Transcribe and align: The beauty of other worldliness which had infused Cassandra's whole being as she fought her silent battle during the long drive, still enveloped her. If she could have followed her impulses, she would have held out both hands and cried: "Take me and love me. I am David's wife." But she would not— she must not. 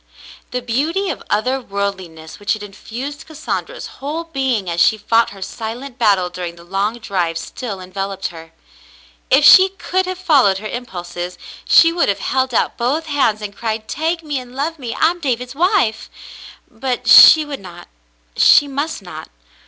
The 0.49 0.63
beauty 0.63 1.11
of 1.11 1.21
other 1.29 1.61
worldliness 1.61 2.39
which 2.39 2.53
had 2.53 2.63
infused 2.63 3.27
Cassandra's 3.27 3.85
whole 4.01 4.23
being 4.23 4.67
as 4.67 4.81
she 4.81 4.97
fought 4.97 5.29
her 5.29 5.43
silent 5.43 5.99
battle 5.99 6.27
during 6.27 6.55
the 6.55 6.63
long 6.63 6.97
drive, 6.97 7.37
still 7.37 7.79
enveloped 7.79 8.29
her. 8.29 8.51
If 9.29 9.45
she 9.45 9.69
could 9.69 10.07
have 10.07 10.17
followed 10.17 10.57
her 10.57 10.67
impulses, 10.67 11.37
she 11.65 11.93
would 11.93 12.09
have 12.09 12.17
held 12.17 12.51
out 12.51 12.77
both 12.77 13.05
hands 13.05 13.43
and 13.43 13.55
cried: 13.55 13.87
"Take 13.87 14.23
me 14.23 14.39
and 14.39 14.55
love 14.55 14.79
me. 14.79 14.95
I 14.95 15.11
am 15.11 15.19
David's 15.19 15.53
wife." 15.53 16.09
But 16.67 17.05
she 17.07 17.45
would 17.45 17.59
not— 17.59 17.87
she 18.35 18.67
must 18.67 19.03
not. 19.03 19.29